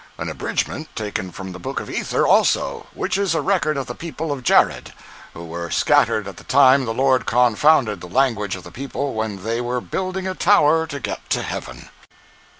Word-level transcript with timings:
An 0.17 0.29
abridgment 0.29 0.95
taken 0.95 1.31
from 1.31 1.51
the 1.51 1.59
Book 1.59 1.79
of 1.79 1.87
Ether 1.87 2.25
also; 2.25 2.87
which 2.95 3.19
is 3.19 3.35
a 3.35 3.39
record 3.41 3.77
of 3.77 3.85
the 3.85 3.93
people 3.93 4.31
of 4.31 4.41
Jared; 4.41 4.93
who 5.35 5.45
were 5.45 5.69
scattered 5.69 6.27
at 6.27 6.37
the 6.37 6.43
time 6.43 6.85
the 6.85 6.91
Lord 6.95 7.27
confounded 7.27 8.01
the 8.01 8.07
language 8.07 8.55
of 8.55 8.63
the 8.63 8.71
people 8.71 9.13
when 9.13 9.43
they 9.43 9.61
were 9.61 9.79
building 9.79 10.27
a 10.27 10.33
tower 10.33 10.87
to 10.87 10.99
get 10.99 11.29
to 11.29 11.43
Heaven. 11.43 11.89